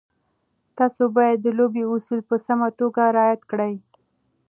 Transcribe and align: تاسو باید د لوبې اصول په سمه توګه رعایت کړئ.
تاسو 0.77 1.03
باید 1.17 1.37
د 1.41 1.47
لوبې 1.59 1.83
اصول 1.93 2.19
په 2.29 2.35
سمه 2.45 2.67
توګه 2.79 3.01
رعایت 3.17 3.41
کړئ. 3.51 3.73